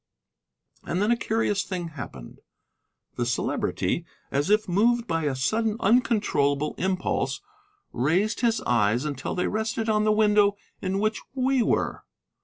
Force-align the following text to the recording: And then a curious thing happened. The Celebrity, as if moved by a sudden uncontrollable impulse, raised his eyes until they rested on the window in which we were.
And 0.83 0.99
then 0.99 1.11
a 1.11 1.15
curious 1.15 1.61
thing 1.63 1.89
happened. 1.89 2.39
The 3.17 3.25
Celebrity, 3.27 4.03
as 4.31 4.49
if 4.49 4.67
moved 4.67 5.05
by 5.05 5.25
a 5.25 5.35
sudden 5.35 5.77
uncontrollable 5.79 6.73
impulse, 6.79 7.39
raised 7.93 8.39
his 8.39 8.61
eyes 8.61 9.05
until 9.05 9.35
they 9.35 9.45
rested 9.45 9.89
on 9.89 10.03
the 10.03 10.11
window 10.11 10.57
in 10.81 10.97
which 10.97 11.21
we 11.35 11.61
were. 11.61 12.03